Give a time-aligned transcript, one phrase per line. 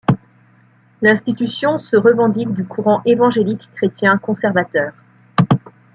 [1.03, 4.93] L'institution se revendique du courant évangélique chrétien conservateur.